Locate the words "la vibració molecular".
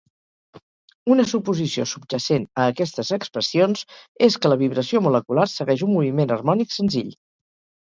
4.53-5.47